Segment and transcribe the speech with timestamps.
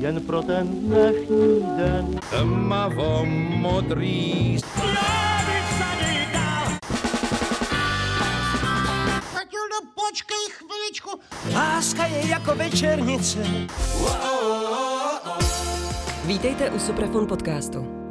[0.00, 2.20] jen pro ten dnešní den.
[2.30, 3.24] Tmavo
[3.56, 4.58] modrý
[9.34, 11.10] Matildo, počkej chviličku.
[11.54, 13.38] Láska je jako večernice.
[16.24, 18.05] Vítejte u Suprafon podcastu.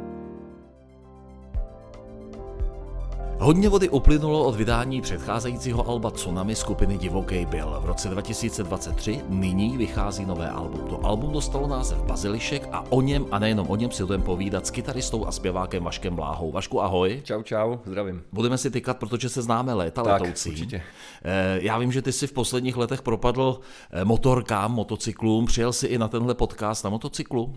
[3.46, 7.78] Hodně vody uplynulo od vydání předcházejícího alba Tsunami skupiny Divoký byl.
[7.80, 10.80] V roce 2023 nyní vychází nové album.
[10.88, 14.66] To album dostalo název Bazilišek a o něm a nejenom o něm si budeme povídat
[14.66, 16.52] s kytaristou a zpěvákem Vaškem Bláhou.
[16.52, 17.20] Vašku, ahoj.
[17.24, 18.22] Čau, čau, zdravím.
[18.32, 20.50] Budeme si tykat, protože se známe léta Tak, letoucí.
[20.50, 20.82] určitě.
[21.24, 25.46] Eh, Já vím, že ty si v posledních letech propadl eh, motorkám, motocyklům.
[25.46, 27.54] Přijel si i na tenhle podcast na motocyklu?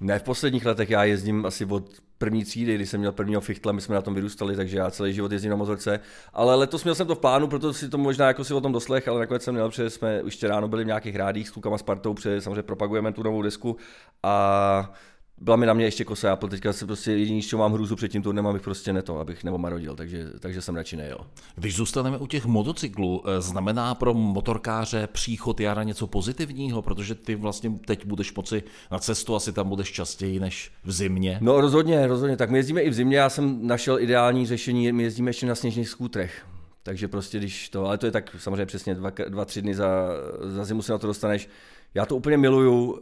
[0.00, 3.72] Ne, v posledních letech já jezdím asi od první třídy, kdy jsem měl prvního fichtla,
[3.72, 6.00] my jsme na tom vyrůstali, takže já celý život jezdím na motorce.
[6.32, 8.72] Ale letos měl jsem to v plánu, proto si to možná jako si o tom
[8.72, 11.78] doslech, ale nakonec jsem měl, protože jsme už ráno byli v nějakých rádích s klukama
[11.78, 13.76] Spartou, protože samozřejmě propagujeme tu novou desku
[14.22, 14.94] a
[15.40, 18.08] byla mi na mě ještě kosa, já teďka se prostě jediný, čeho mám hrůzu před
[18.08, 21.18] tím turnem, abych prostě neto, abych nebo marodil, takže, takže jsem radši nejel.
[21.54, 27.34] Když zůstaneme u těch motocyklů, eh, znamená pro motorkáře příchod jara něco pozitivního, protože ty
[27.34, 31.38] vlastně teď budeš moci na cestu, asi tam budeš častěji než v zimě.
[31.40, 32.36] No rozhodně, rozhodně.
[32.36, 35.54] Tak my jezdíme i v zimě, já jsem našel ideální řešení, my jezdíme ještě na
[35.54, 36.46] sněžných skútrech.
[36.82, 40.08] Takže prostě když to, ale to je tak samozřejmě přesně dva, dva tři dny za,
[40.40, 41.48] za zimu se na to dostaneš.
[41.94, 42.98] Já to úplně miluju uh,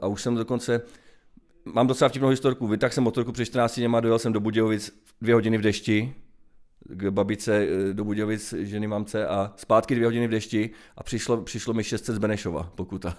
[0.00, 0.80] a už jsem dokonce,
[1.72, 5.34] mám docela vtipnou historku, vytáhl jsem motorku před 14 dněma, dojel jsem do Budějovic dvě
[5.34, 6.14] hodiny v dešti,
[6.88, 11.36] k babice eh, do Budějovic, ženy mamce a zpátky dvě hodiny v dešti a přišlo,
[11.42, 13.16] přišlo mi 600 z Benešova pokuta.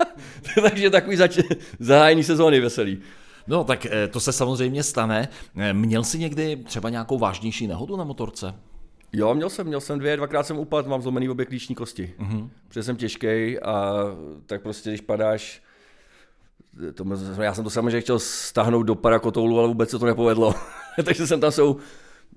[0.62, 1.38] Takže takový zač-
[1.78, 2.98] zahájení sezóny veselý.
[3.46, 5.28] No tak eh, to se samozřejmě stane.
[5.56, 8.54] Eh, Měl jsi někdy třeba nějakou vážnější nehodu na motorce?
[9.12, 12.14] Jo, měl jsem, měl jsem dvě, dvakrát jsem upadl, mám zlomený obě klíční kosti.
[12.18, 12.48] Mm-hmm.
[12.68, 13.94] Protože jsem těžký a
[14.46, 15.62] tak prostě, když padáš,
[16.94, 17.04] to,
[17.42, 20.54] já jsem to samozřejmě chtěl stáhnout do parakotoulu, ale vůbec se to nepovedlo.
[21.04, 21.76] Takže jsem tam jsou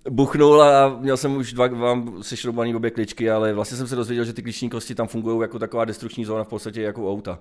[0.09, 4.25] buchnul a měl jsem už dva, mám sešroubaný obě kličky, ale vlastně jsem se dozvěděl,
[4.25, 7.39] že ty klíční kosti tam fungují jako taková destrukční zóna v podstatě jako auta.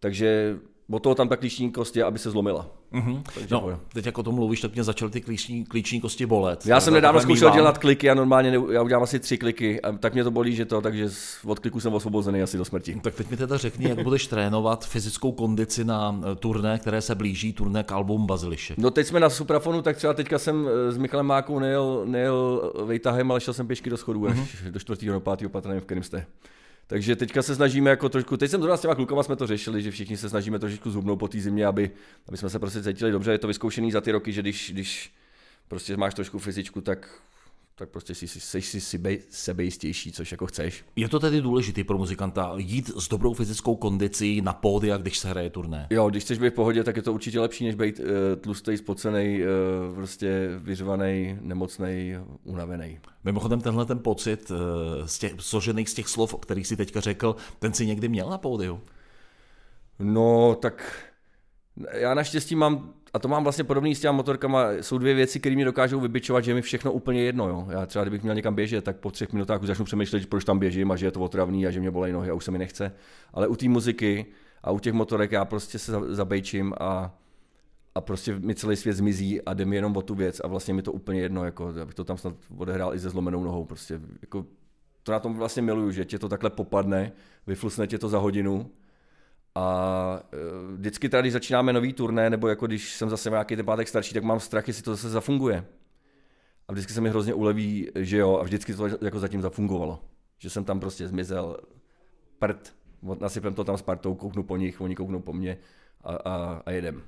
[0.00, 0.58] Takže
[0.90, 2.66] od toho tam ta klíční kost je, aby se zlomila.
[2.92, 3.22] Mm-hmm.
[3.34, 3.78] Takže No, jo.
[3.92, 6.66] teď jako to mluvíš, tak mě začaly ty klíční, klíční kosti bolet.
[6.66, 9.92] Já jsem nedávno zkoušel dělat kliky a normálně ne, já udělám asi tři kliky a
[9.92, 11.08] tak mě to bolí, že to, takže
[11.44, 13.00] od kliku jsem osvobozený asi do smrti.
[13.02, 17.14] Tak teď mi teda řekni, jak budeš trénovat fyzickou kondici na eh, turné, které se
[17.14, 18.78] blíží, turné k album Bazilišek.
[18.78, 22.72] No teď jsme na Suprafonu, tak třeba teďka jsem eh, s Michalem Mákou nejel, nejel
[22.84, 24.72] vejtahem, ale šel jsem pěšky do schodů až Mhm.
[24.72, 26.26] do čtvrtého, do pátého patra, v kterém jste.
[26.92, 29.82] Takže teďka se snažíme jako trošku, teď jsem zrovna s těma klukama jsme to řešili,
[29.82, 31.90] že všichni se snažíme trošičku zhubnout po té zimě, aby,
[32.28, 33.32] aby jsme se prostě cítili dobře.
[33.32, 35.12] Je to vyzkoušený za ty roky, že když, když
[35.68, 37.08] prostě máš trošku fyzičku, tak,
[37.74, 40.84] tak prostě jsi, jsi, jsi, jsi sebe, sebejistější, což jako chceš.
[40.96, 45.28] Je to tedy důležité pro muzikanta jít s dobrou fyzickou kondicí na pódia, když se
[45.28, 45.86] hraje turné?
[45.90, 48.06] Jo, když chceš být v pohodě, tak je to určitě lepší, než být uh,
[48.40, 52.98] tlustý, spocený, uh, prostě vyřvaný, nemocný, unavený.
[53.24, 57.00] Mimochodem tenhle ten pocit eh, z těch, složených z těch slov, o kterých si teďka
[57.00, 58.80] řekl, ten si někdy měl na pódiu?
[59.98, 61.06] No, tak
[61.92, 65.54] já naštěstí mám, a to mám vlastně podobný s těma motorkama, jsou dvě věci, které
[65.54, 67.48] mě dokážou vybičovat, že mi všechno úplně jedno.
[67.48, 67.66] Jo.
[67.70, 70.58] Já třeba, kdybych měl někam běžet, tak po třech minutách už začnu přemýšlet, proč tam
[70.58, 72.58] běžím a že je to otravný a že mě bolej nohy a už se mi
[72.58, 72.92] nechce.
[73.32, 74.26] Ale u té muziky
[74.62, 77.18] a u těch motorek já prostě se za- zabejčím a,
[77.94, 80.74] a prostě mi celý svět zmizí a jde mi jenom o tu věc a vlastně
[80.74, 83.64] mi to úplně jedno, jako, abych to tam snad odehrál i se zlomenou nohou.
[83.64, 84.46] Prostě, jako,
[85.02, 87.12] to na tom vlastně miluju, že tě to takhle popadne,
[87.46, 88.70] vyflusne tě to za hodinu
[89.54, 90.36] a e,
[90.76, 94.14] vždycky tady, když začínáme nový turné, nebo jako když jsem zase nějaký ten pátek starší,
[94.14, 95.64] tak mám strach, jestli to zase zafunguje.
[96.68, 100.00] A vždycky se mi hrozně uleví, že jo, a vždycky to jako zatím zafungovalo.
[100.38, 101.56] Že jsem tam prostě zmizel
[102.38, 102.74] prd,
[103.20, 105.58] nasypem to tam s partou, kouknu po nich, oni kouknou po mně
[106.04, 107.02] a, a, a jedem.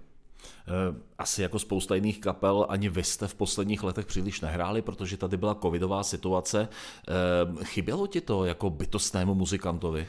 [0.68, 5.16] Eh, Asi jako spousta jiných kapel, ani vy jste v posledních letech příliš nehráli, protože
[5.16, 6.68] tady byla covidová situace.
[7.08, 10.06] Eh, Chybělo ti to jako bytostnému muzikantovi?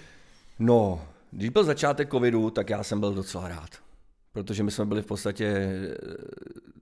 [0.59, 1.01] No,
[1.31, 3.69] když byl začátek covidu, tak já jsem byl docela rád.
[4.31, 5.95] Protože my jsme byli v podstatě eh,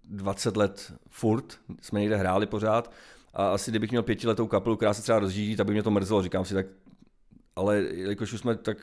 [0.03, 2.91] 20 let furt, jsme někde hráli pořád
[3.33, 6.21] a asi kdybych měl pětiletou kapelu, která se třeba rozjíždí, tak by mě to mrzelo,
[6.21, 6.65] říkám si tak,
[7.55, 8.77] ale jelikož už jsme tak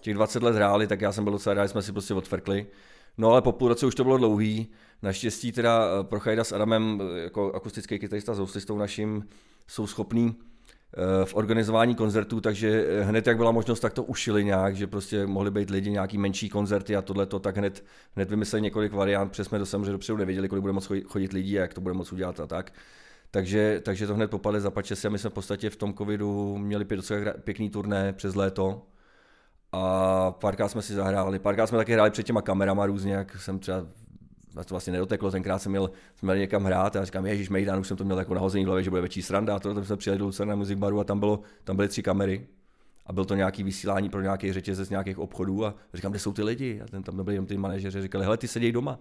[0.00, 2.66] těch 20 let hráli, tak já jsem byl docela rád, jsme si prostě odfrkli.
[3.18, 4.68] No ale po půl roce už to bylo dlouhý.
[5.02, 9.28] Naštěstí teda eh, Prochajda s Adamem, eh, jako akustický kytarista s houslistou naším,
[9.66, 10.55] jsou schopní eh,
[11.24, 15.26] v organizování koncertů, takže eh, hned jak byla možnost, tak to ušili nějak, že prostě
[15.26, 17.84] mohli být lidi nějaký menší koncerty a tohleto, tak hned,
[18.16, 21.58] hned vymysleli několik variant, protože jsme to samozřejmě dopředu nevěděli, kolik bude moc chodit- lidí
[21.58, 22.72] a jak to bude moc udělat a tak.
[23.30, 26.58] Takže, takže to hned popadli za pačesy a my jsme v podstatě v tom covidu
[26.58, 28.86] měli docela pěkný turné přes léto
[29.72, 33.58] A párkrát jsme si zahráli, párkrát jsme taky hráli před těma kamerama různě, jak jsem
[33.58, 33.86] třeba
[34.64, 37.88] to vlastně nedoteklo, tenkrát jsem měl, jsme měli někam hrát a říkám, ježiš, Mejdan, už
[37.88, 39.96] jsem to měl jako nahozený v hlavě, že bude větší sranda a to, tam jsme
[39.96, 42.46] přijeli do Lucerna Music Baru a tam, bylo, tam byly tři kamery
[43.06, 46.42] a byl to nějaký vysílání pro nějaký řetězec nějakých obchodů a říkám, kde jsou ty
[46.42, 46.80] lidi?
[46.84, 48.98] A ten tam byli jenom ty manažeři, říkali, hele, ty sedí doma.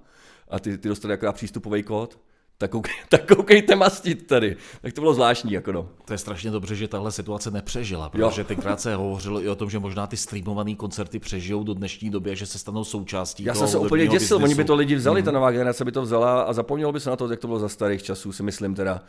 [0.48, 2.19] A ty, ty dostali jako přístupový kód
[2.57, 4.57] tak, koukej, tak koukejte mastit tady.
[4.81, 5.52] Tak to bylo zvláštní.
[5.52, 5.90] Jako no.
[6.06, 8.48] To je strašně dobře, že tahle situace nepřežila, protože jo.
[8.48, 12.31] tenkrát se hovořilo i o tom, že možná ty streamované koncerty přežijou do dnešní doby
[12.31, 13.44] a že se stanou součástí.
[13.44, 14.44] Já jsem se úplně děsil, biznesu.
[14.44, 15.25] oni by to lidi vzali, hmm.
[15.25, 17.60] ta nová generace by to vzala a zapomnělo by se na to, jak to bylo
[17.60, 19.01] za starých časů, si myslím teda.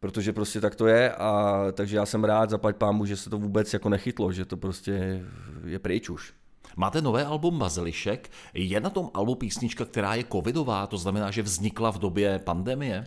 [0.00, 3.38] Protože prostě tak to je a takže já jsem rád, zaplať pámu, že se to
[3.38, 5.24] vůbec jako nechytlo, že to prostě
[5.64, 6.32] je pryč už.
[6.76, 8.30] Máte nové album Bazilišek.
[8.54, 13.06] Je na tom albu písnička, která je covidová, to znamená, že vznikla v době pandemie?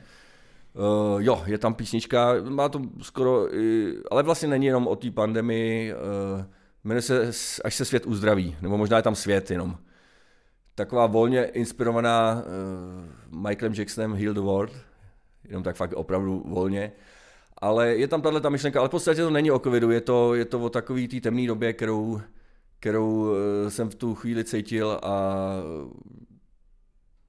[0.74, 3.50] Uh, jo, je tam písnička, má to skoro, uh,
[4.12, 6.46] ale vlastně není jenom o té pandemii, uh,
[6.84, 7.32] jmenuje se
[7.64, 9.78] Až se svět uzdraví, nebo možná je tam svět jenom.
[10.76, 12.44] Taková volně inspirovaná
[13.32, 14.74] uh, Michaelem Jacksonem Heal the World,
[15.44, 16.92] jenom tak fakt opravdu volně.
[17.58, 20.36] Ale je tam tahle ta myšlenka, ale v podstatě to není o covidu, je to,
[20.36, 22.22] je to o takové té temné době, kterou,
[22.80, 25.36] kterou eh, jsem v tu chvíli cítil a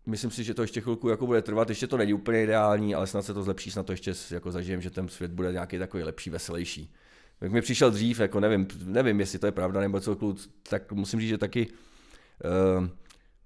[0.07, 3.07] myslím si, že to ještě chvilku jako bude trvat, ještě to není úplně ideální, ale
[3.07, 6.03] snad se to zlepší, snad to ještě jako zažijem, že ten svět bude nějaký takový
[6.03, 6.93] lepší, veselější.
[7.41, 10.17] Jak mi přišel dřív, jako nevím, nevím, jestli to je pravda nebo co,
[10.69, 11.69] tak musím říct, že taky
[12.79, 12.89] uh,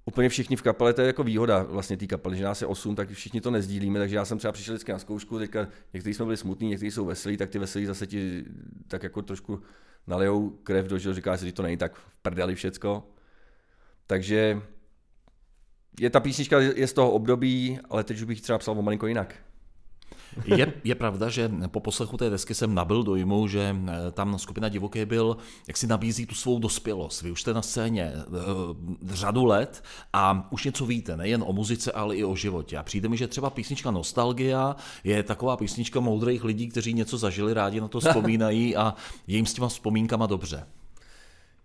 [0.05, 2.95] úplně všichni v kapele, to je jako výhoda vlastně té kapely, že nás je osm,
[2.95, 6.25] tak všichni to nezdílíme, takže já jsem třeba přišel vždycky na zkoušku, teďka někteří jsme
[6.25, 8.45] byli smutní, někteří jsou veselí, tak ty veselí zase ti
[8.89, 9.63] tak jako trošku
[10.07, 13.05] nalijou krev do žil, říká že to není tak v prdeli všecko.
[14.07, 14.63] Takže
[16.01, 19.07] je ta písnička je z toho období, ale teď už bych třeba psal o malinko
[19.07, 19.35] jinak.
[20.45, 24.69] Je, je pravda, že po poslechu té desky jsem nabil dojmu, že eh, tam skupina
[24.69, 25.37] Divoké byl,
[25.69, 27.23] jak si nabízí tu svou dospělost.
[27.23, 28.37] Vy už jste na scéně uh,
[29.09, 32.79] řadu let a už něco víte, nejen o muzice, ale i o životě.
[32.79, 37.55] A přijde mi, že třeba písnička Nostalgia je taková písnička moudrých lidí, kteří něco zažili,
[37.55, 38.95] rádi na to vzpomínají a
[39.27, 40.67] je jim s těma vzpomínkama dobře.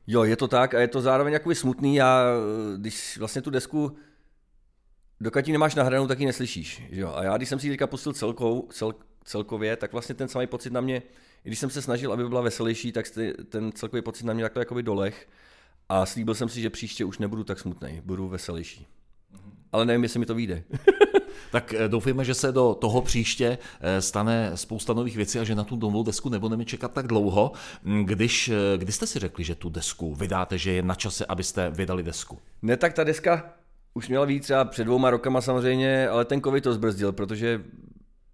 [0.07, 1.95] Jo, je to tak a je to zároveň jakoby smutný.
[1.95, 2.23] Já,
[2.77, 3.95] když vlastně tu desku
[5.21, 6.81] dokud ji nemáš nahranou, tak ji neslyšíš.
[6.89, 7.13] Jo?
[7.15, 10.47] A já, když jsem si ji teďka pustil celkou, cel, celkově, tak vlastně ten samý
[10.47, 11.01] pocit na mě,
[11.45, 13.05] i když jsem se snažil, aby byla veselější, tak
[13.49, 15.27] ten celkový pocit na mě takhle jakoby dolech.
[15.89, 18.87] A slíbil jsem si, že příště už nebudu tak smutný, budu veselější.
[19.71, 20.63] Ale nevím, jestli mi to vyjde.
[21.51, 25.55] tak eh, doufejme, že se do toho příště eh, stane spousta nových věcí a že
[25.55, 27.51] na tu novou desku nebudeme čekat tak dlouho.
[27.83, 31.25] Mm, když, eh, kdy jste si řekli, že tu desku vydáte, že je na čase,
[31.25, 32.39] abyste vydali desku?
[32.61, 33.53] Ne, tak ta deska
[33.97, 37.63] už měla víc třeba před dvouma rokama samozřejmě, ale ten covid to zbrzdil, protože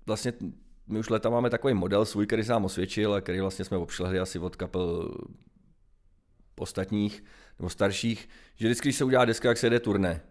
[0.06, 0.34] vlastně
[0.88, 3.78] my už leta máme takový model svůj, který se nám osvědčil a který vlastně jsme
[3.78, 5.16] obšlehli asi od kapel
[6.60, 7.24] ostatních
[7.60, 10.22] nebo starších, že vždycky, když se udělá deska, jak se jede turné.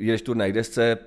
[0.00, 0.98] Jedeš turné k desce,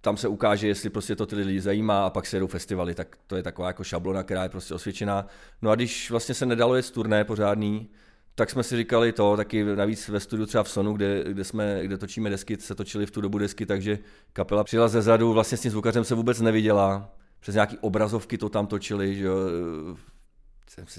[0.00, 3.16] tam se ukáže, jestli prostě to ty lidi zajímá a pak se jedou festivaly, tak
[3.26, 5.26] to je taková jako šablona, která je prostě osvědčená.
[5.62, 7.90] No a když vlastně se nedalo jet turné pořádný,
[8.34, 11.80] tak jsme si říkali to, taky navíc ve studiu třeba v Sonu, kde, kde, jsme,
[11.82, 13.98] kde točíme desky, se točili v tu dobu desky, takže
[14.32, 18.48] kapela přijela ze zadu, vlastně s tím zvukařem se vůbec neviděla, přes nějaký obrazovky to
[18.48, 19.36] tam točili, že jo.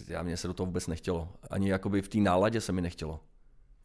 [0.07, 1.33] Já mě se do toho vůbec nechtělo.
[1.49, 3.19] Ani jakoby v té náladě se mi nechtělo.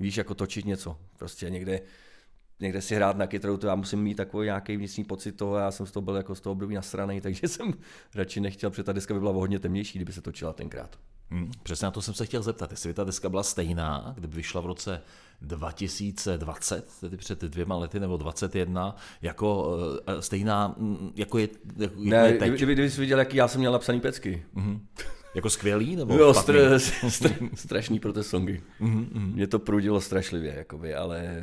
[0.01, 0.99] Víš, jako točit něco.
[1.19, 1.81] Prostě někde,
[2.61, 5.71] někde si hrát na kytaru, to já musím mít takový nějaký vnitřní pocit toho, já
[5.71, 7.75] jsem z toho byl jako z toho období nasraný, takže jsem
[8.15, 10.99] radši nechtěl, protože ta deska by byla hodně temnější, kdyby se točila tenkrát.
[11.31, 14.61] Hmm, přesně na to jsem se chtěl zeptat, jestli ta deska byla stejná, kdyby vyšla
[14.61, 15.03] v roce
[15.43, 19.77] 2020, tedy před dvěma lety nebo 21, jako
[20.09, 22.53] uh, stejná, mm, jako je, jako ne, je teď.
[22.53, 24.45] Kdyby, kdyby jsi viděl, jaký já jsem měl napsaný pecky.
[24.57, 24.81] Mm-hmm.
[25.35, 25.97] Jako skvělý?
[25.97, 28.63] Nebo no, stra, stra, strašný pro ty songy.
[28.81, 29.35] Mm-hmm.
[29.35, 31.43] Mě to prudilo strašlivě, jakoby, ale eh,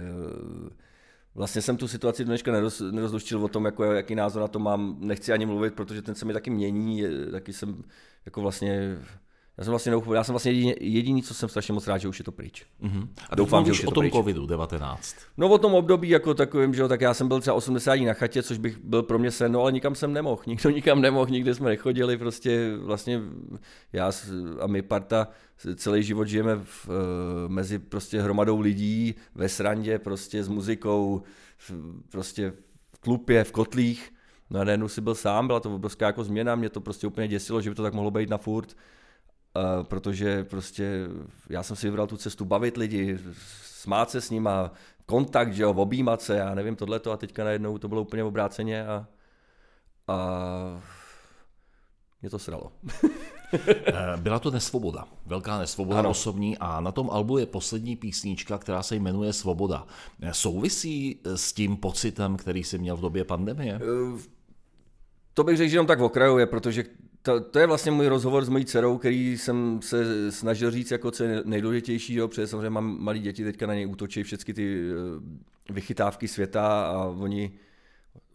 [1.36, 4.98] vlastně jsem tu situaci dneška neroz, nerozluštil o tom, jako, jaký názor na to mám.
[5.00, 7.84] Nechci ani mluvit, protože ten se mi taky mění, taky jsem
[8.25, 8.98] jako vlastně
[9.58, 12.20] já jsem vlastně já jsem vlastně jediný, jediný, co jsem strašně moc rád, že už
[12.20, 12.66] je to pryč.
[12.84, 13.08] Mm-hmm.
[13.30, 14.98] A doufám, že už je o tom covidu-19.
[15.38, 18.06] No o tom období jako takovým, že jo, tak já jsem byl třeba 80 dní
[18.06, 21.02] na chatě, což bych byl pro mě sen, no ale nikam jsem nemohl, nikdo nikam
[21.02, 23.22] nemohl, nikde jsme nechodili, prostě vlastně
[23.94, 24.12] já
[24.62, 25.28] a my parta
[25.76, 31.22] celý život žijeme v, eh, mezi prostě hromadou lidí, ve srandě, prostě s muzikou,
[32.12, 32.54] prostě
[32.96, 34.12] v klupě, v kotlích,
[34.50, 37.28] No a najednou si byl sám, byla to obrovská jako změna, mě to prostě úplně
[37.28, 38.76] děsilo, že by to tak mohlo být na furt.
[39.56, 41.08] Uh, protože prostě
[41.50, 43.20] já jsem si vybral tu cestu bavit lidi,
[43.64, 44.72] smát se s nima,
[45.06, 48.88] kontakt, že jo, objímat se, já nevím, tohleto a teďka najednou to bylo úplně obráceně
[48.88, 49.08] a,
[50.08, 50.18] a
[52.22, 52.72] mě to sralo.
[53.88, 56.10] Eh, Byla to nesvoboda, velká nesvoboda ano.
[56.10, 59.88] osobní a na tom albu je poslední písnička, která se jmenuje Svoboda.
[60.22, 63.80] Eh, Souvisí s tím pocitem, který jsi měl v době pandemie?
[65.34, 66.84] To bych řekl, že jenom tak okrajově, protože
[67.25, 71.12] to, to je vlastně můj rozhovor s mojí dcerou, který jsem se snažil říct jako
[71.12, 74.89] co je nejdůležitější, jo, protože samozřejmě mám malí děti, teďka na něj útočí všechny ty
[74.89, 77.51] eh, vychytávky světa a oni,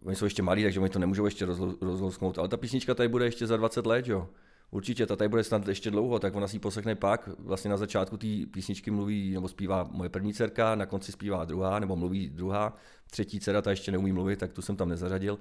[0.05, 3.09] oni jsou ještě malí, takže oni to nemůžou ještě rozlo- rozlousknout, ale ta písnička tady
[3.09, 4.29] bude ještě za 20 let, jo.
[4.71, 7.29] Určitě, ta tady bude snad ještě dlouho, tak ona si ji poslechne pak.
[7.39, 11.79] Vlastně na začátku té písničky mluví, nebo zpívá moje první dcerka, na konci zpívá druhá,
[11.79, 12.77] nebo mluví druhá.
[13.11, 15.39] Třetí dcera, ta ještě neumí mluvit, tak tu jsem tam nezařadil.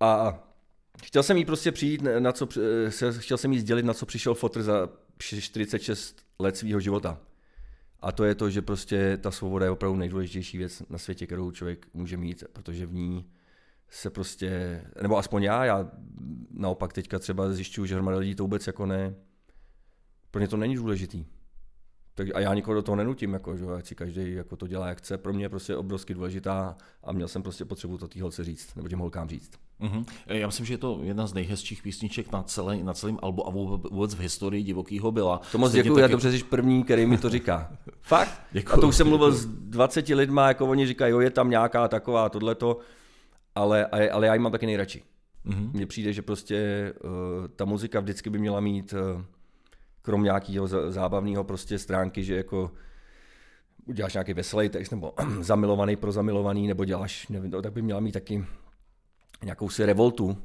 [0.00, 0.42] A
[1.04, 2.48] chtěl jsem jí prostě přijít, na co,
[2.88, 7.20] se- chtěl jsem jí sdělit, na co přišel fotr za 46 let svého života.
[8.00, 11.50] A to je to, že prostě ta svoboda je opravdu nejdůležitější věc na světě, kterou
[11.50, 13.30] člověk může mít, protože v ní
[13.88, 15.90] se prostě, nebo aspoň já, já
[16.50, 19.14] naopak teďka třeba zjišťuju, že hromada lidí to vůbec jako ne,
[20.30, 21.26] pro ně to není důležitý.
[22.14, 24.88] Tak, a já nikoho do toho nenutím, jako, že, ať si každý jako to dělá,
[24.88, 25.18] jak chce.
[25.18, 28.74] Pro mě je prostě obrovsky důležitá a měl jsem prostě potřebu to té holce říct,
[28.74, 29.50] nebo těm holkám říct.
[29.78, 30.04] Mhm.
[30.26, 33.50] Já myslím, že je to jedna z nejhezčích písniček na, celé, na celém albu a
[33.90, 35.40] vůbec v historii divokýho byla.
[35.52, 37.72] To moc děkuji, tak já dobře jsi první, který mi to říká.
[38.00, 38.42] Fakt?
[38.52, 38.78] Děkuju.
[38.78, 41.88] a to už jsem mluvil s 20 lidma, jako oni říkají, jo, je tam nějaká
[41.88, 42.78] taková, tohleto,
[43.54, 45.02] ale, ale ale já ji mám taky nejradši.
[45.44, 45.70] Mhm.
[45.72, 47.10] Mně přijde, že prostě uh,
[47.56, 49.22] ta muzika vždycky by měla mít, uh,
[50.02, 52.70] krom nějakého zábavného prostě stránky, že jako
[53.86, 58.00] uděláš nějaký veselý text, nebo zamilovaný pro zamilovaný, nebo děláš, nevím, no, tak by měla
[58.00, 58.44] mít taky
[59.44, 60.38] nějakou si revoltu,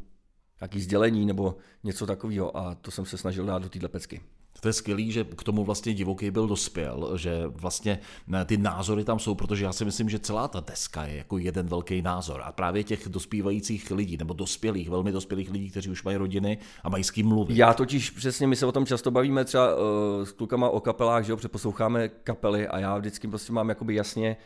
[0.61, 4.21] nějaký sdělení, nebo něco takového a to jsem se snažil dát do téhle pecky.
[4.59, 9.03] To je skvělý, že k tomu vlastně divoký byl dospěl, že vlastně ne, ty názory
[9.03, 12.41] tam jsou, protože já si myslím, že celá ta deska je jako jeden velký názor.
[12.45, 16.89] A právě těch dospívajících lidí, nebo dospělých, velmi dospělých lidí, kteří už mají rodiny a
[16.89, 17.57] mají s kým mluvit.
[17.57, 19.81] Já totiž přesně, my se o tom často bavíme třeba uh,
[20.23, 23.95] s klukama o kapelách, že jo, protože posloucháme kapely a já vždycky prostě mám jakoby
[23.95, 24.37] jasně,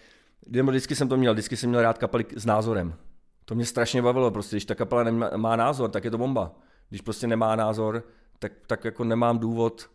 [0.48, 2.94] nebo vždycky jsem to měl, vždycky jsem měl rád kapely s názorem.
[3.46, 6.52] To mě strašně bavilo, prostě když ta kapela nemá, má názor, tak je to bomba.
[6.90, 8.04] Když prostě nemá názor,
[8.40, 9.90] tak, tak jako nemám důvod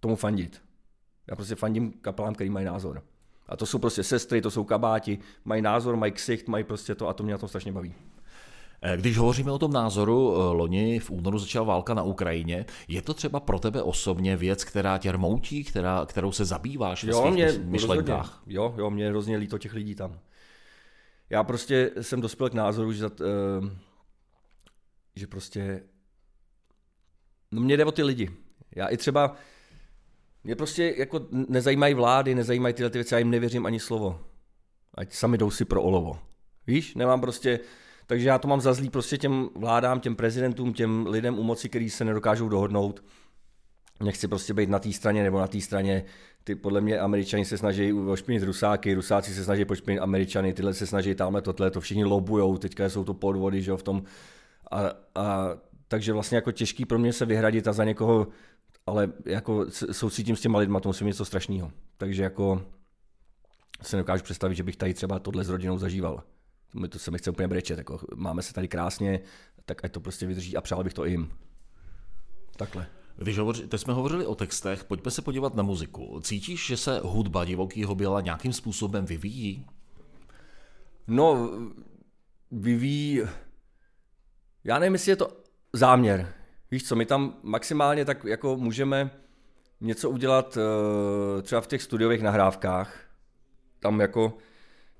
[0.00, 0.62] tomu fandit.
[1.30, 3.02] Já prostě fandím kapelám, který mají názor.
[3.48, 7.08] A to jsou prostě sestry, to jsou kabáti, mají názor, mají ksicht, mají prostě to
[7.08, 7.94] a to mě na tom strašně baví.
[8.82, 12.66] Eh, Když hovoříme o tom názoru, eh, loni v únoru začala válka na Ukrajině.
[12.88, 17.10] Je to třeba pro tebe osobně věc, která tě rmoutí, která, kterou se zabýváš ve
[17.10, 18.26] Jo, svých mě myš- myšlenkách?
[18.26, 18.54] rozhodně.
[18.56, 20.18] Jo, jo, mě je hrozně líto těch lidí tam.
[21.30, 23.26] Já prostě jsem dospěl k názoru, že, zat, uh,
[25.16, 25.82] že prostě,
[27.52, 28.30] no mě jde o ty lidi.
[28.76, 29.36] Já i třeba,
[30.44, 34.20] mě prostě jako nezajímají vlády, nezajímají tyhle ty věci, já jim nevěřím ani slovo.
[34.94, 36.18] Ať sami jdou si pro olovo.
[36.66, 37.60] Víš, nemám prostě,
[38.06, 41.68] takže já to mám za zlý prostě těm vládám, těm prezidentům, těm lidem u moci,
[41.68, 43.04] který se nedokážou dohodnout.
[44.02, 46.04] Nechci prostě být na té straně nebo na té straně.
[46.44, 50.86] Ty podle mě američani se snaží ošpinit rusáky, rusáci se snaží pošpinit američany, tyhle se
[50.86, 54.02] snaží tamhle tohle, to všichni lobujou, teďka jsou to podvody, že jo, v tom.
[54.70, 54.80] A,
[55.14, 55.48] a
[55.88, 58.26] takže vlastně jako těžký pro mě se vyhradit a za někoho,
[58.88, 61.72] ale jako soucítím s těma lidma, to musím něco strašného.
[61.96, 62.62] Takže jako
[63.82, 66.22] se nedokážu představit, že bych tady třeba tohle s rodinou zažíval.
[66.74, 69.20] My to se mi chce úplně brečet, jako máme se tady krásně,
[69.66, 71.32] tak ať to prostě vydrží a přál bych to i jim.
[72.56, 72.86] Takhle.
[73.16, 76.20] Když hovoři, teď jsme hovořili o textech, pojďme se podívat na muziku.
[76.22, 79.66] Cítíš, že se hudba divokýho byla nějakým způsobem vyvíjí?
[81.06, 81.50] No,
[82.50, 83.22] vyvíjí...
[84.64, 85.36] Já nevím, jestli je to
[85.72, 86.34] záměr.
[86.70, 89.10] Víš co, my tam maximálně tak jako můžeme
[89.80, 93.00] něco udělat eh, třeba v těch studiových nahrávkách.
[93.80, 94.38] Tam jako,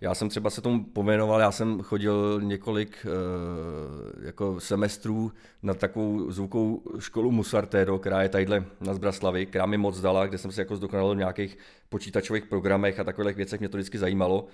[0.01, 5.33] já jsem třeba se tomu pověnoval, já jsem chodil několik eh, jako semestrů
[5.63, 10.39] na takovou zvukovou školu Musartéro, která je tadyhle na Zbraslavi, která mi moc dala, kde
[10.39, 11.59] jsem se jako zdokonalil v nějakých
[11.89, 14.49] počítačových programech a takových věcech, mě to vždycky zajímalo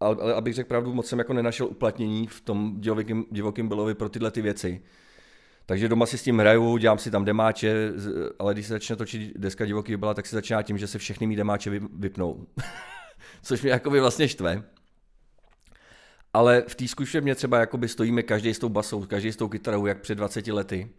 [0.00, 3.94] ale, ale abych řekl pravdu, moc jsem jako nenašel uplatnění v tom divokým, divokým Billovi
[3.94, 4.80] pro tyhle ty věci.
[5.66, 7.92] Takže doma si s tím hraju, dělám si tam demáče,
[8.38, 11.26] ale když se začne točit deska divoký byla, tak se začíná tím, že se všechny
[11.26, 12.46] mý demáče vy- vypnou.
[13.42, 14.62] Což mě jakoby vlastně štve.
[16.32, 19.86] Ale v té zkušebně třeba jakoby stojíme každý s tou basou, každý s tou kytarou,
[19.86, 20.90] jak před 20 lety.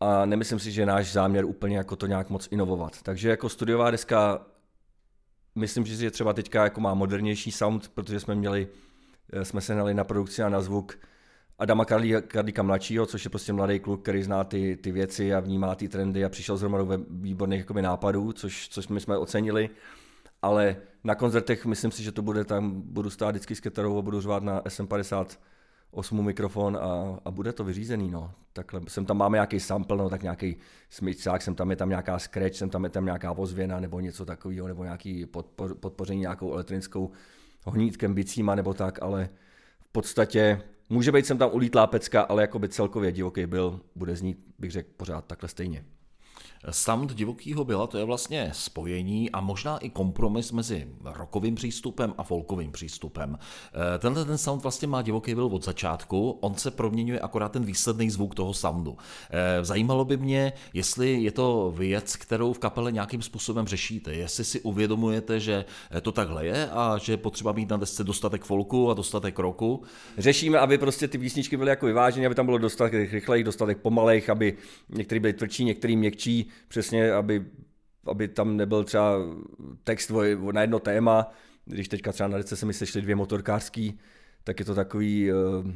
[0.00, 3.02] A nemyslím si, že je náš záměr úplně jako to nějak moc inovovat.
[3.02, 4.46] Takže jako studiová deska
[5.54, 8.68] myslím, že třeba teďka jako má modernější sound, protože jsme měli,
[9.32, 10.98] eh, jsme se nali na produkci a na zvuk
[11.58, 15.40] Adama Karlí- Karlíka mladšího, což je prostě mladý kluk, který zná ty, ty věci a
[15.40, 19.18] vnímá ty trendy a přišel s hromadou ve- výborných jakoby, nápadů, což, což my jsme
[19.18, 19.70] ocenili.
[20.42, 24.02] Ale na koncertech myslím si, že to bude tam, budu stát vždycky s kytarou a
[24.02, 25.26] budu řvát na SM50
[25.90, 28.32] osmu mikrofon a, a bude to vyřízený, no.
[28.52, 30.56] Takhle, sem tam máme nějaký sample, no, tak nějaký
[30.90, 34.24] smyčcák, sem tam je tam nějaká scratch, sem tam je tam nějaká ozvěna nebo něco
[34.24, 37.10] takového, nebo nějaký podpo, podpoření nějakou elektronickou
[37.64, 39.28] honítkem, bicíma nebo tak, ale
[39.80, 44.16] v podstatě může být sem tam ulítlá pecka, ale jako by celkově divoký byl, bude
[44.16, 45.84] znít, bych řekl, pořád takhle stejně.
[46.70, 52.22] Sound divokýho byla, to je vlastně spojení a možná i kompromis mezi rokovým přístupem a
[52.22, 53.38] folkovým přístupem.
[53.94, 57.64] Eh, tenhle ten sound vlastně má divoký byl od začátku, on se proměňuje akorát ten
[57.64, 58.96] výsledný zvuk toho soundu.
[59.30, 64.44] Eh, zajímalo by mě, jestli je to věc, kterou v kapele nějakým způsobem řešíte, jestli
[64.44, 65.64] si uvědomujete, že
[66.02, 69.82] to takhle je a že je potřeba mít na desce dostatek folku a dostatek roku.
[70.18, 74.30] Řešíme, aby prostě ty písničky byly jako vyvážené, aby tam bylo dostatek rychlejch, dostatek pomalejch,
[74.30, 74.56] aby
[74.88, 77.46] některý byly tvrdší, některý měkčí, přesně, aby,
[78.06, 79.16] aby tam nebyl třeba
[79.84, 80.12] text
[80.52, 81.32] na jedno téma,
[81.64, 83.98] když teďka třeba na desce se mi sešly dvě motorkářský,
[84.44, 85.74] tak je to takový, eh,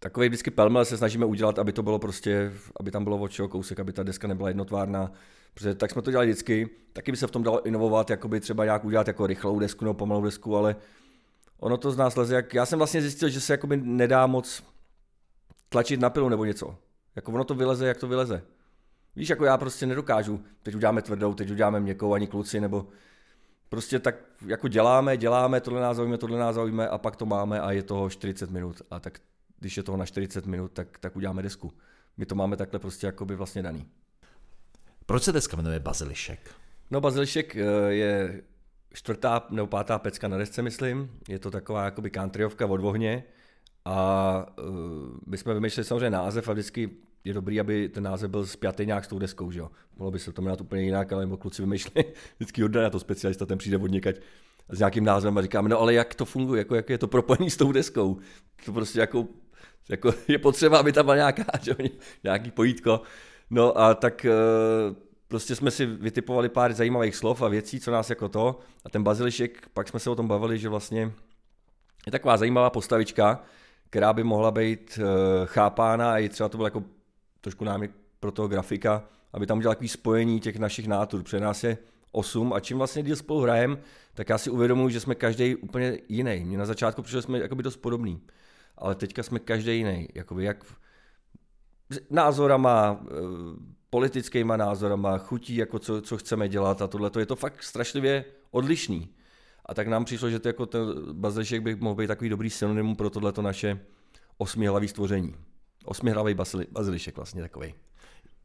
[0.00, 3.80] takový vždycky pelmel se snažíme udělat, aby to bylo prostě, aby tam bylo od kousek,
[3.80, 5.12] aby ta deska nebyla jednotvárná,
[5.54, 8.64] protože tak jsme to dělali vždycky, taky by se v tom dalo inovovat, jakoby třeba
[8.64, 10.76] nějak udělat jako rychlou desku nebo pomalou desku, ale
[11.58, 14.62] ono to z nás leze, jak já jsem vlastně zjistil, že se jakoby nedá moc
[15.68, 16.76] tlačit na pilu nebo něco.
[17.16, 18.42] Jako ono to vyleze, jak to vyleze.
[19.16, 22.88] Víš, jako já prostě nedokážu, teď uděláme tvrdou, teď uděláme měkkou, ani kluci, nebo
[23.68, 24.14] prostě tak
[24.46, 26.56] jako děláme, děláme, tohle nás zaujíme, tohle nás
[26.90, 28.82] a pak to máme a je toho 40 minut.
[28.90, 29.18] A tak
[29.60, 31.72] když je toho na 40 minut, tak, tak uděláme desku.
[32.16, 33.86] My to máme takhle prostě jako by vlastně daný.
[35.06, 36.50] Proč se deska jmenuje Bazilišek?
[36.90, 38.42] No Bazilišek eh, je
[38.92, 41.10] čtvrtá nebo pátá pecka na desce, myslím.
[41.28, 43.24] Je to taková jakoby countryovka od vohně.
[43.84, 44.64] A uh,
[45.26, 46.90] my jsme vymýšleli samozřejmě název a vždycky
[47.24, 49.70] je dobrý, aby ten název byl spjatý nějak s tou deskou, že jo.
[49.96, 53.46] Mohlo by se to jmenovat úplně jinak, ale nebo kluci vymýšleli vždycky na to specialista,
[53.46, 54.16] ten přijde od někať
[54.68, 57.50] s nějakým názvem a říkáme, no ale jak to funguje, jako, jak je to propojený
[57.50, 58.18] s tou deskou.
[58.64, 59.26] To prostě jako,
[59.88, 61.74] jako je potřeba, aby tam byla nějaká, že,
[62.24, 63.00] nějaký pojítko.
[63.50, 64.30] No a tak eh,
[65.28, 68.58] prostě jsme si vytipovali pár zajímavých slov a věcí, co nás jako to.
[68.84, 71.12] A ten bazilišek, pak jsme se o tom bavili, že vlastně
[72.06, 73.42] je taková zajímavá postavička,
[73.90, 75.06] která by mohla být uh,
[75.46, 76.84] chápána a i třeba to bylo jako
[77.44, 81.22] trošku námi pro toho grafika, aby tam udělal takový spojení těch našich nátur.
[81.22, 81.78] Před nás je
[82.12, 83.78] 8 a čím vlastně díl spolu hrajem,
[84.14, 86.44] tak já si uvědomuji, že jsme každý úplně jiný.
[86.44, 88.20] Mně na začátku přišli jsme jakoby dost podobný,
[88.78, 90.08] ale teďka jsme každý jiný.
[90.14, 90.64] Jakoby jak
[92.10, 93.14] názorama, eh,
[93.90, 97.10] politickýma názorama, chutí, jako co, co chceme dělat a tohle.
[97.18, 99.08] Je to fakt strašlivě odlišný.
[99.66, 100.80] A tak nám přišlo, že to jako ten
[101.12, 103.80] bazilišek by mohl být takový dobrý synonym pro tohleto naše
[104.38, 105.34] osmihlavý stvoření
[105.84, 106.34] osmihlavý
[106.70, 107.74] bazilišek vlastně takový.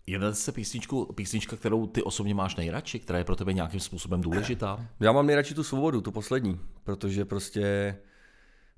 [0.08, 4.22] Je se písničku, písnička, kterou ty osobně máš nejradši, která je pro tebe nějakým způsobem
[4.22, 4.88] důležitá?
[5.00, 7.96] Já mám nejradši tu svobodu, tu poslední, protože prostě,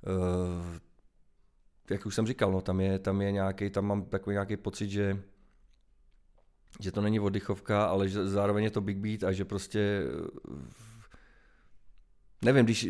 [0.07, 0.77] uh,
[1.89, 4.89] jak už jsem říkal, no, tam je, tam je nějaký, tam mám takový nějaký pocit,
[4.89, 5.23] že
[6.79, 10.03] že to není oddychovka, ale že zároveň je to big beat a že prostě
[12.45, 12.87] nevím, když,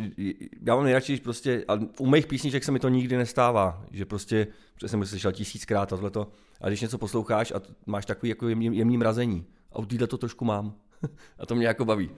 [0.66, 4.06] já mám nejradši, když prostě, a u mých písniček se mi to nikdy nestává, že
[4.06, 6.28] prostě, protože jsem slyšel tisíckrát a tohleto,
[6.62, 10.46] a když něco posloucháš a máš takový jako jemný, jemný mrazení, a u to trošku
[10.46, 10.74] mám,
[11.40, 12.10] a to mě jako baví.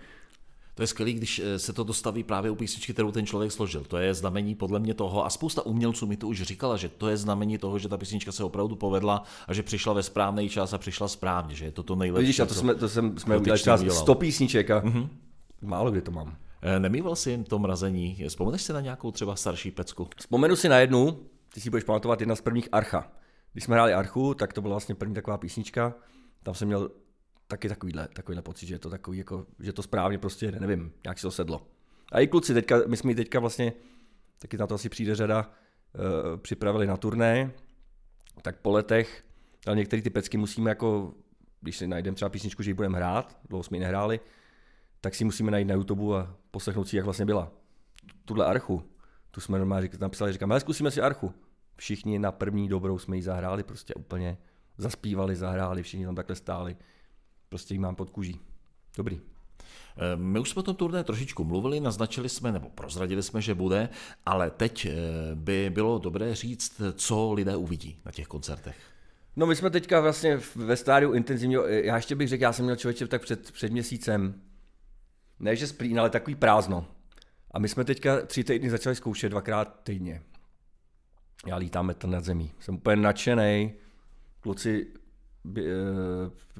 [0.76, 3.84] To je skvělé, když eh, se to dostaví právě u písničky, kterou ten člověk složil.
[3.84, 7.10] To je znamení podle mě toho, a spousta umělců mi to už říkala, že to
[7.10, 10.74] je znamení toho, že ta písnička se opravdu povedla a že přišla ve správný čas
[10.74, 12.22] a přišla správně, že je to to nejlepší.
[12.22, 15.10] Vidíš, a to jsme, to jsem, jsme udělali třeba 100 písniček a mm-hmm.
[15.62, 16.38] málo kdy to mám.
[16.65, 18.26] Eh, nemýval jsi to mrazení?
[18.28, 20.08] Vzpomeneš si na nějakou třeba starší pecku?
[20.17, 23.12] Vzpomenu si na jednu, ty si budeš pamatovat, jedna z prvních Archa.
[23.54, 25.93] Když jsme hráli Archu, tak to byla vlastně první taková písnička.
[26.43, 26.91] Tam jsem měl
[27.47, 31.19] taky takovýhle, takovýhle pocit, že je to takový, jako, že to správně prostě nevím, jak
[31.19, 31.67] si to sedlo.
[32.12, 33.73] A i kluci, teďka, my jsme teďka vlastně,
[34.39, 35.52] taky na to asi přijde řada,
[35.95, 37.52] uh, připravili na turné,
[38.41, 39.23] tak po letech,
[39.67, 41.13] ale některé ty pecky musíme jako,
[41.62, 44.19] když si najdeme třeba písničku, že ji budeme hrát, dlouho jsme ji nehráli,
[45.04, 47.52] tak si musíme najít na YouTube a poslechnout si, jak vlastně byla.
[48.26, 48.84] Tuhle archu,
[49.32, 51.34] tu jsme normálně napsali, říkám, ale zkusíme si archu.
[51.76, 54.38] Všichni na první dobrou jsme ji zahráli, prostě úplně
[54.78, 56.78] zaspívali, zahráli, všichni tam takhle stáli.
[57.50, 58.39] Prostě ji mám pod kůží.
[58.98, 59.22] Dobrý.
[59.98, 63.56] Eh, my už jsme o tom turné trošičku mluvili, naznačili jsme nebo prozradili jsme, že
[63.56, 63.89] bude,
[64.26, 64.92] ale teď eh,
[65.36, 68.78] by bylo dobré říct, co lidé uvidí na těch koncertech.
[69.36, 72.76] No my jsme teďka vlastně ve stádiu intenzivního, já ještě bych řekl, já jsem měl
[72.76, 74.42] člověče tak před, před měsícem
[75.43, 76.88] ne že splín, ale takový prázdno.
[77.51, 80.21] A my jsme teďka tři týdny začali zkoušet dvakrát týdně.
[81.45, 82.51] Já lítám metr nad zemí.
[82.60, 83.73] Jsem úplně nadšený.
[84.39, 84.88] Kluci
[85.58, 85.62] e,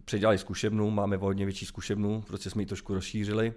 [0.06, 3.54] předělali zkušebnu, máme hodně větší zkušebnu, prostě jsme ji trošku rozšířili.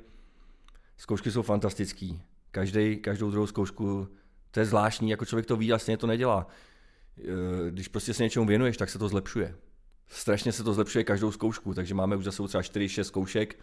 [0.96, 2.22] Zkoušky jsou fantastický.
[2.50, 4.08] Každý, každou druhou zkoušku
[4.50, 6.46] To je zvláštní, jako člověk to ví, vlastně to nedělá.
[7.18, 9.56] Eh, Když prostě se něčemu věnuješ, tak se to zlepšuje.
[10.08, 13.58] Strašně se to zlepšuje každou zkoušku, takže máme už za sebou třeba 4-6 zkoušek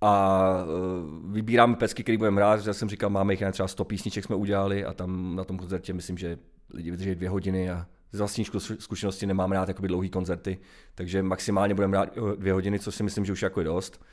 [0.00, 4.24] a eh, vybíráme pecky, který budeme hrát, já jsem říkal, máme jich třeba 100 písniček
[4.24, 6.38] jsme udělali a tam na tom koncertě myslím, že
[6.74, 10.58] lidi vydrží dvě hodiny a z vlastní zku- zkušenosti nemám rád jakoby dlouhý koncerty,
[10.94, 14.04] takže maximálně budeme hrát eh, dvě hodiny, což si myslím, že už jako je dost.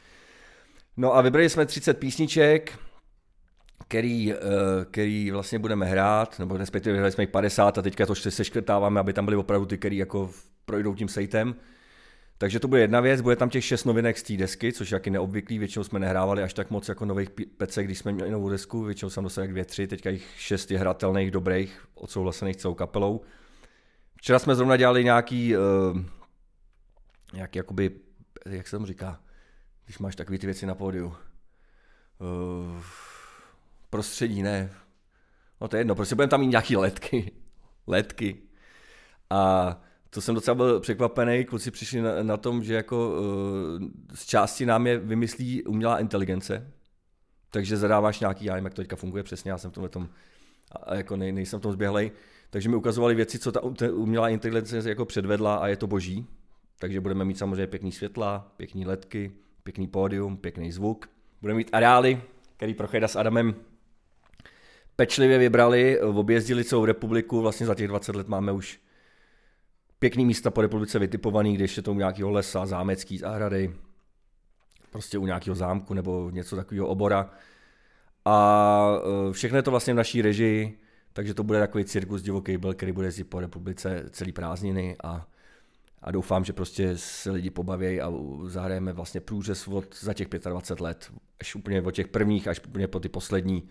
[0.98, 2.80] No a vybrali jsme 30 písniček,
[3.88, 4.38] který, eh,
[4.91, 9.00] který vlastně budeme hrát, nebo respektive vyhrali jsme jich 50 a teďka to se škrtáváme,
[9.00, 10.30] aby tam byly opravdu ty, který jako
[10.65, 11.56] projdou tím sejtem.
[12.43, 14.95] Takže to bude jedna věc, bude tam těch šest novinek z té desky, což je
[14.95, 18.49] jaký neobvyklý, většinou jsme nehrávali až tak moc jako nových pecek, když jsme měli novou
[18.49, 23.21] desku, většinou jsem dostal dvě, tři, teďka jich šest je hratelných, dobrých, odsouhlasených celou kapelou.
[24.17, 25.99] Včera jsme zrovna dělali nějaký, uh,
[27.34, 27.91] nějaký jakoby,
[28.45, 29.19] jak se tomu říká,
[29.86, 31.06] když máš takové ty věci na pódiu.
[31.06, 32.82] Uh,
[33.89, 34.73] prostředí, ne.
[35.62, 37.32] No to je jedno, prostě budeme tam mít nějaký letky.
[37.88, 38.41] letky.
[39.29, 39.82] A
[40.13, 44.65] to jsem docela byl překvapený, kluci přišli na, na tom, že jako uh, z části
[44.65, 46.71] nám je vymyslí umělá inteligence,
[47.49, 50.10] takže zadáváš nějaký, já nevím, jak to teďka funguje přesně, já jsem v tomhle tom,
[50.95, 52.12] jako nej, nejsem v tom zběhlej,
[52.49, 53.62] takže mi ukazovali věci, co ta
[53.93, 56.28] umělá inteligence jako předvedla a je to boží.
[56.80, 59.32] Takže budeme mít samozřejmě pěkný světla, pěkný ledky,
[59.63, 61.10] pěkný pódium, pěkný zvuk.
[61.41, 62.21] Budeme mít areály,
[62.58, 63.56] který Prochejda s Adamem
[64.95, 68.80] pečlivě vybrali, objezdili celou republiku, vlastně za těch 20 let máme už
[70.03, 73.75] pěkný místa po republice vytipovaný, kde ještě to u nějakého lesa, zámecký zahrady,
[74.91, 77.29] prostě u nějakého zámku nebo něco takového obora.
[78.25, 78.87] A
[79.29, 80.79] eh, všechno je to vlastně v naší režii,
[81.13, 85.27] takže to bude takový cirkus divoký byl, který bude jezdit po republice celý prázdniny a,
[86.01, 88.11] a doufám, že prostě se lidi pobaví a
[88.47, 92.87] zahrajeme vlastně průřez od za těch 25 let, až úplně od těch prvních, až úplně
[92.87, 93.69] po ty poslední.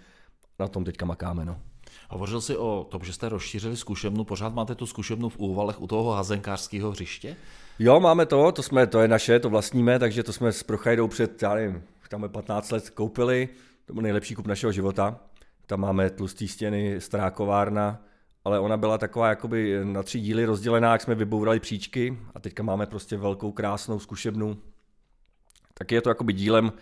[0.58, 1.60] Na tom teďka makáme, no.
[2.08, 5.86] Hovořil jsi o tom, že jste rozšířili zkušebnu, pořád máte tu zkušebnu v úvalech u
[5.86, 7.36] toho hazenkářského hřiště?
[7.78, 11.08] Jo, máme to, to, jsme, to je naše, to vlastníme, takže to jsme s Prochajdou
[11.08, 13.48] před, já nevím, tam je 15 let koupili,
[13.86, 15.20] to byl nejlepší kup našeho života.
[15.66, 18.02] Tam máme tlustý stěny, stará kovárna,
[18.44, 22.62] ale ona byla taková jakoby na tři díly rozdělená, jak jsme vybourali příčky a teďka
[22.62, 24.58] máme prostě velkou krásnou zkušebnu.
[25.74, 26.72] Tak je to jakoby dílem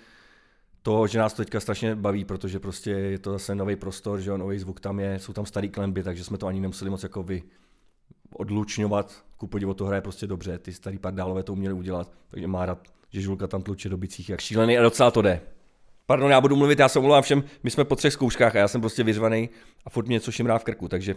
[0.83, 4.38] toho, že nás to teďka strašně baví, protože prostě je to zase nový prostor, že
[4.38, 7.23] nový zvuk tam je, jsou tam starý klenby, takže jsme to ani nemuseli moc jako
[7.23, 7.43] vy
[8.35, 12.66] odlučňovat, ku podivu to hraje prostě dobře, ty starý pardálové to uměli udělat, takže má
[12.66, 12.79] rád,
[13.11, 15.40] že Žulka tam tluče do bicích jak šílený a docela to jde.
[16.07, 18.69] Pardon, já budu mluvit, já se omlouvám všem, my jsme po třech zkouškách a já
[18.69, 19.49] jsem prostě vyřvaný
[19.85, 21.14] a furt mě něco šimrá v krku, takže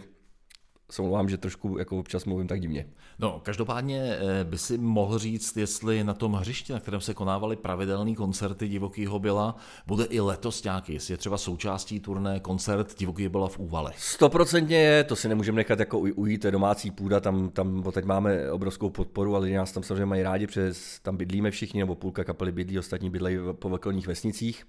[0.90, 2.86] se omlouvám, že trošku jako občas mluvím tak divně.
[3.18, 7.56] No, každopádně eh, by si mohl říct, jestli na tom hřišti, na kterém se konávaly
[7.56, 13.28] pravidelné koncerty Divokýho byla, bude i letos nějaký, jestli je třeba součástí turné koncert Divoký
[13.28, 13.98] byla v Úvalech.
[13.98, 17.82] Stoprocentně je, to si nemůžeme nechat jako uj- ujít, to je domácí půda, tam, tam
[17.92, 21.80] teď máme obrovskou podporu, ale lidi nás tam samozřejmě mají rádi, protože tam bydlíme všichni,
[21.80, 24.64] nebo půlka kapely bydlí, ostatní bydlejí po okolních vesnicích.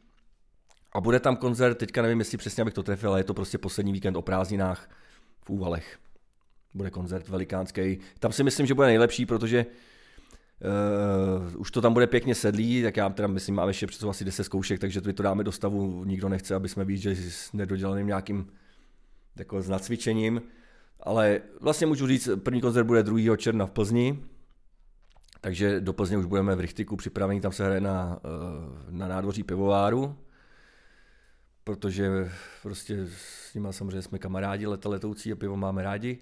[0.93, 3.57] A bude tam koncert, teďka nevím, jestli přesně abych to trefil, ale je to prostě
[3.57, 4.89] poslední víkend o prázdninách
[5.45, 5.97] v Úvalech.
[6.75, 7.97] Bude koncert velikánský.
[8.19, 9.65] Tam si myslím, že bude nejlepší, protože
[10.61, 14.25] Uh, už to tam bude pěkně sedlý, tak já teda myslím, máme ještě před asi
[14.25, 18.07] 10 zkoušek, takže to, to dáme do stavu, nikdo nechce, aby jsme že s nedodělaným
[18.07, 18.47] nějakým
[19.35, 20.41] jako s nacvičením.
[20.99, 23.37] Ale vlastně můžu říct, první koncert bude 2.
[23.37, 24.19] června v Plzni,
[25.41, 28.27] takže do Plzně už budeme v Richtiku připraveni, tam se hraje na, eh,
[28.89, 30.17] na nádvoří pivováru,
[31.63, 32.31] protože
[32.63, 36.17] prostě s nimi samozřejmě jsme kamarádi, leta letoucí a pivo máme rádi.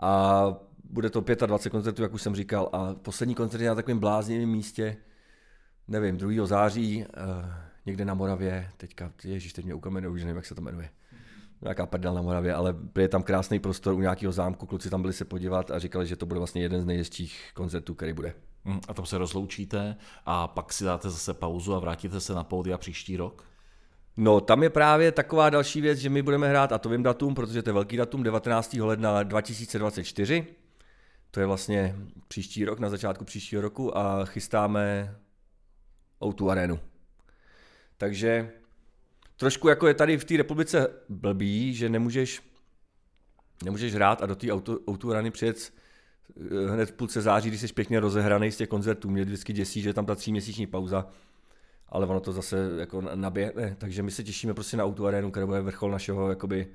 [0.00, 0.44] A
[0.84, 4.48] bude to 25 koncertů, jak už jsem říkal, a poslední koncert je na takovém bláznivém
[4.48, 4.96] místě,
[5.88, 6.46] nevím, 2.
[6.46, 7.44] září, uh,
[7.86, 10.90] někde na Moravě, teďka, ježiš, teď mě ukamenuje, už nevím, jak se to jmenuje.
[11.62, 15.12] Nějaká prdel na Moravě, ale je tam krásný prostor u nějakého zámku, kluci tam byli
[15.12, 18.34] se podívat a říkali, že to bude vlastně jeden z nejhezčích koncertů, který bude.
[18.64, 22.44] Hm, A tam se rozloučíte a pak si dáte zase pauzu a vrátíte se na
[22.44, 23.49] pódia příští rok?
[24.16, 27.34] No, tam je právě taková další věc, že my budeme hrát, a to vím datum,
[27.34, 28.72] protože to je velký datum, 19.
[28.74, 30.46] ledna 2024.
[31.30, 31.96] To je vlastně
[32.28, 35.14] příští rok, na začátku příštího roku a chystáme
[36.20, 36.80] O2 Arenu.
[37.96, 38.50] Takže
[39.36, 42.42] trošku jako je tady v té republice blbý, že nemůžeš,
[43.64, 45.72] nemůžeš hrát a do té O2 O2 Areny přijet
[46.36, 49.10] eh, hned v půlce září, když jsi pěkně rozehraný z těch koncertů.
[49.10, 51.06] Mě vždycky děsí, že je tam ta tříměsíční pauza
[51.90, 55.46] ale ono to zase jako naběhne, takže my se těšíme prostě na Auto Arenu, která
[55.46, 56.66] bude vrchol našeho jakoby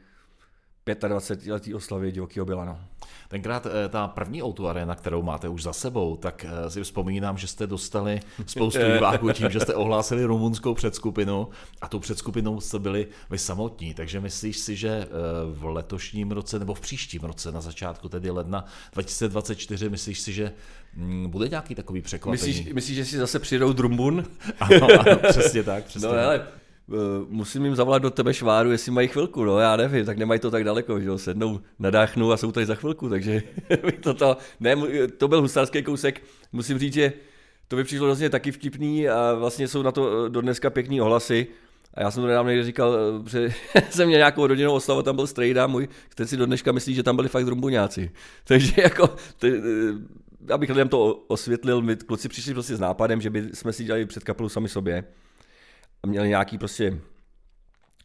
[1.07, 2.65] 25 letý oslavě divokého byla.
[2.65, 2.79] No.
[3.27, 7.37] Tenkrát eh, ta první auto arena, kterou máte už za sebou, tak eh, si vzpomínám,
[7.37, 11.47] že jste dostali spoustu diváků tím, že jste ohlásili rumunskou předskupinu
[11.81, 13.93] a tou předskupinou jste byli vy samotní.
[13.93, 15.07] Takže myslíš si, že eh,
[15.51, 20.51] v letošním roce nebo v příštím roce, na začátku tedy ledna 2024, myslíš si, že
[20.95, 22.47] mm, bude nějaký takový překvapení?
[22.47, 24.23] Myslíš, myslíš, že si zase přijdou drumbun?
[24.59, 25.83] Ano, ano, přesně tak.
[25.85, 26.25] Přesně No tak.
[26.25, 26.47] ale
[27.29, 30.51] musím jim zavolat do tebe šváru, jestli mají chvilku, no já nevím, tak nemají to
[30.51, 33.41] tak daleko, že jo, sednou, nadáchnou a jsou tady za chvilku, takže
[33.99, 34.75] to, to, ne,
[35.17, 36.21] to byl husarský kousek,
[36.51, 37.13] musím říct, že
[37.67, 41.47] to by přišlo vlastně taky vtipný a vlastně jsou na to do dneska pěkný ohlasy,
[41.93, 42.97] a já jsem to nedávno říkal,
[43.29, 43.49] že
[43.89, 47.03] jsem měl nějakou rodinnou oslavu, tam byl strejda můj, který si do dneška myslí, že
[47.03, 48.11] tam byli fakt rumbuňáci.
[48.43, 49.47] Takže jako, to,
[50.53, 54.05] abych lidem to osvětlil, my kluci přišli prostě s nápadem, že by jsme si dělali
[54.05, 55.03] před kapelu sami sobě
[56.03, 56.99] měli nějaký prostě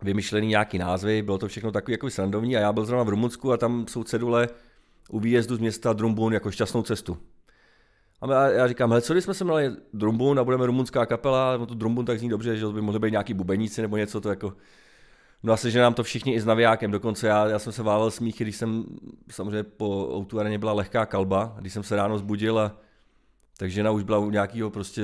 [0.03, 3.53] vymyšlený nějaký názvy, bylo to všechno takový jako srandovní a já byl zrovna v Rumunsku
[3.53, 4.49] a tam jsou cedule
[5.11, 7.19] u výjezdu z města Drumbun jako šťastnou cestu.
[8.21, 11.67] A já, říkám, hele, co když jsme se měli Drumbun a budeme rumunská kapela, no
[11.67, 14.53] to Drumbun tak zní dobře, že by mohli být nějaký bubeníci nebo něco, to jako...
[15.43, 18.11] No asi, že nám to všichni i s navijákem, dokonce já, já jsem se vával
[18.11, 18.85] smíchy, když jsem,
[19.31, 22.77] samozřejmě po autu byla lehká kalba, když jsem se ráno zbudil a
[23.61, 25.03] tak žena už byla u nějakého prostě,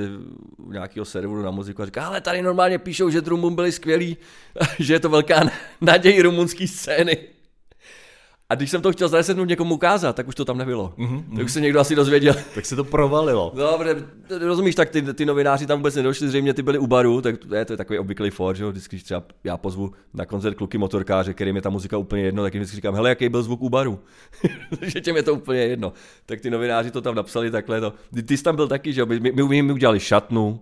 [0.57, 4.17] u nějakého serveru na muziku a říká, ale tady normálně píšou, že Drumbun byli skvělí,
[4.79, 5.49] že je to velká
[5.81, 7.17] naděj rumunské scény.
[8.49, 10.93] A když jsem to chtěl za 10 minut někomu ukázat, tak už to tam nebylo.
[10.97, 11.35] Mm-hmm.
[11.35, 12.35] Tak už se někdo asi dozvěděl.
[12.55, 13.53] Tak se to provalilo.
[13.55, 13.95] Dobře,
[14.39, 17.55] rozumíš, tak ty, ty novináři tam vůbec nedošli, zřejmě ty byli u baru, tak to
[17.55, 20.55] je, to je takový obvyklý for, že jo, vždycky, když třeba já pozvu na koncert
[20.55, 23.43] kluky motorkáře, kterým je ta muzika úplně jedno, tak jim vždycky říkám, hele, jaký byl
[23.43, 23.99] zvuk u baru,
[24.81, 25.93] že těm je to úplně jedno.
[26.25, 27.93] Tak ty novináři to tam napsali takhle, to.
[28.13, 30.59] Ty, ty jsi tam byl taky, že jo, my, my, my, my udělali šatnu,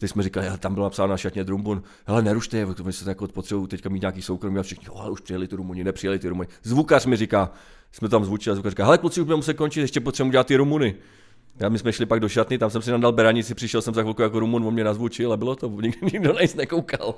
[0.00, 3.28] Teď jsme říkali, tam bylo napsáno na šatně Drumbun, hele, nerušte je, my se jako
[3.28, 6.48] potřebují teďka mít nějaký soukromí a všichni, ale už přijeli ty Rumuni, nepřijeli ty Rumuni.
[6.62, 7.52] Zvukař mi říká,
[7.92, 10.46] jsme tam zvučili a zvukař říká, hele, kluci, už budeme muset končit, ještě potřebujeme dělat
[10.46, 10.94] ty Rumuny.
[11.58, 14.02] Já my jsme šli pak do šatny, tam jsem si nadal beranici, přišel jsem za
[14.02, 17.14] chvilku jako Rumun, on mě nazvučil a bylo to, nikdo, nikdo na nic nekoukal.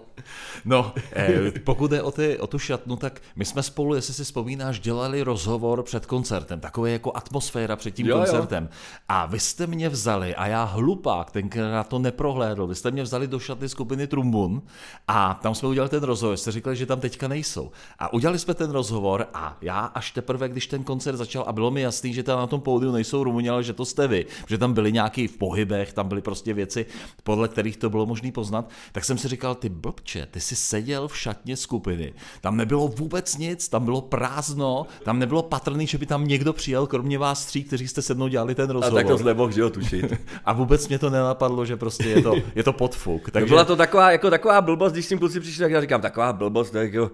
[0.65, 4.25] No, eh, pokud jde o, ty, o tu šatnu, tak my jsme spolu, jestli si
[4.25, 8.25] vzpomínáš, dělali rozhovor před koncertem, takové jako atmosféra před tím Jo, jo.
[8.25, 8.69] koncertem.
[9.09, 13.27] A vy jste mě vzali, a já hlupák, tenkrát to neprohlédl, vy jste mě vzali
[13.27, 14.63] do šatny skupiny Trumbun
[15.09, 17.71] a tam jsme udělali ten rozhovor, jste říkali, že tam teďka nejsou.
[17.99, 21.71] A udělali jsme ten rozhovor a já až teprve, když ten koncert začal a bylo
[21.71, 24.59] mi jasný, že tam na tom pódiu nejsou Rumuni, ale že to jste vy, že
[24.59, 26.87] tam byly nějaký v pohybech, tam byly prostě věci,
[27.23, 31.09] podle kterých to bylo možné poznat, tak jsem si říkal, ty blbče, ty jsi seděl
[31.09, 36.07] v šatně skupiny, tam nebylo vůbec nic, tam bylo prázdno, tam nebylo patrný, že by
[36.07, 39.05] tam někdo přijel, kromě vás tří, kteří jste se mnou dělali ten A rozhovor.
[39.05, 40.13] tak to nemohl, že tušit.
[40.45, 43.31] A vůbec mě to nenapadlo, že prostě je to, je to podfuk.
[43.31, 43.33] Takže...
[43.43, 46.01] Takže Byla to taková, jako taková blbost, když s tím kluci přišli, tak já říkám,
[46.01, 47.11] taková blbost, tak jo.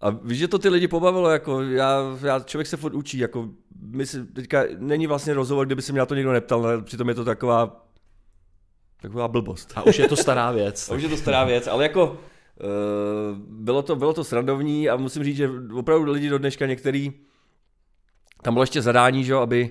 [0.00, 3.48] A víš, že to ty lidi pobavilo, jako já, já člověk se furt učí, jako
[3.80, 7.08] my si, teďka není vlastně rozhovor, kdyby se mě na to někdo neptal, ale přitom
[7.08, 7.86] je to taková,
[9.02, 9.72] taková blbost.
[9.76, 10.88] a už je to stará věc.
[10.90, 14.96] A už je to stará věc, ale jako uh, bylo, to, bylo to srandovní a
[14.96, 17.12] musím říct, že opravdu lidi do dneška některý,
[18.42, 19.70] tam bylo ještě zadání, že aby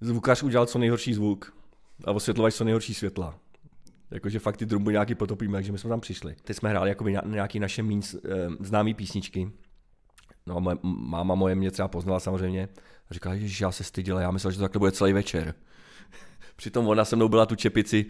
[0.00, 1.52] zvukař udělal co nejhorší zvuk
[2.04, 3.38] a osvětlovač co nejhorší světla.
[4.10, 6.36] Jakože fakt ty drumby nějaký potopíme, takže my jsme tam přišli.
[6.44, 8.00] Teď jsme hráli jakoby ně- nějaký naše mín,
[8.60, 9.50] známý písničky.
[10.46, 12.68] No a moje, máma moje mě třeba poznala samozřejmě.
[13.10, 15.54] A říkala, že já se styděla, já myslel, že to takhle bude celý večer.
[16.56, 18.06] Přitom ona se mnou byla tu čepici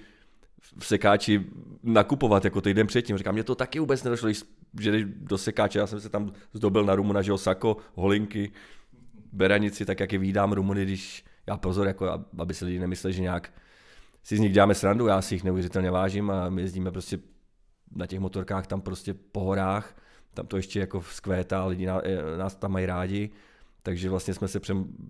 [0.79, 1.45] v sekáči
[1.83, 3.19] nakupovat jako týden předtím.
[3.19, 4.31] Říkám, mě to taky vůbec nedošlo,
[4.81, 8.53] že jdeš do sekáče, já jsem se tam zdobil na Rumuna, že sako, holinky,
[9.33, 13.23] beranici, tak jak je vídám Rumuny, když já pozor, jako, aby si lidi nemysleli, že
[13.23, 13.53] nějak
[14.23, 17.19] si z nich děláme srandu, já si jich neuvěřitelně vážím a my jezdíme prostě
[17.97, 19.97] na těch motorkách tam prostě po horách,
[20.37, 23.31] tam to ještě jako vzkvétá, lidi eh, nás tam mají rádi,
[23.83, 24.61] takže vlastně jsme se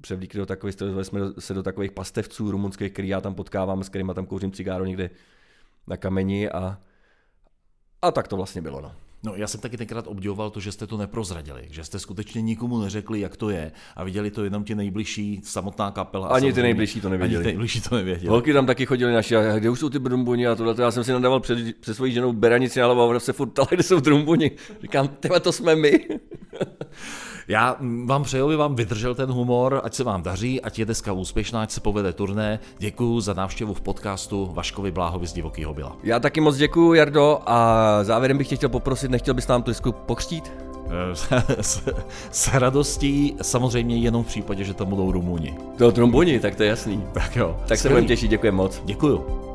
[0.00, 4.12] převlíkli do takových, jsme se do takových pastevců rumunských, který já tam potkávám, s kterými
[4.14, 5.10] tam kouřím cigáro někde
[5.86, 6.78] na kameni a,
[8.02, 8.80] a tak to vlastně bylo.
[8.80, 8.92] No.
[9.22, 12.80] No, já jsem taky tenkrát obdivoval to, že jste to neprozradili, že jste skutečně nikomu
[12.80, 16.28] neřekli, jak to je a viděli to jenom ti nejbližší, samotná kapela.
[16.28, 17.38] a Ani ty nejbližší to nevěděli.
[17.38, 18.28] Ani ty nejbližší to nevěděli.
[18.28, 21.04] Holky tam taky chodili naši, a kde už jsou ty drumbuni a tohle, já jsem
[21.04, 24.00] si nadával před, před svojí ženou beranici na hlavu a ona se furt kde jsou
[24.00, 24.50] drumbuni.
[24.82, 26.08] Říkám, tyhle to jsme my.
[27.48, 31.12] Já vám přeju, aby vám vydržel ten humor, ať se vám daří, ať je dneska
[31.12, 32.58] úspěšná, ať se povede turné.
[32.78, 35.96] Děkuji za návštěvu v podcastu Vaškovi Bláhovi z Divokýho byla.
[36.02, 39.70] Já taky moc děkuji, Jardo, a závěrem bych tě chtěl poprosit, nechtěl bys nám tu
[39.70, 40.52] disku pokřtít?
[40.90, 41.14] Eh,
[41.62, 41.82] s,
[42.30, 45.58] s radostí, samozřejmě jenom v případě, že tam budou Rumuni.
[45.78, 47.04] To drumbuni, tak to je jasný.
[47.12, 47.56] Tak jo.
[47.58, 47.94] Tak se skvělý.
[47.94, 48.82] budeme těšit, děkuji moc.
[48.84, 49.46] Děkuju.